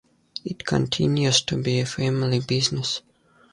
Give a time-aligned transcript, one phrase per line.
[0.43, 3.03] It continues to be a family business.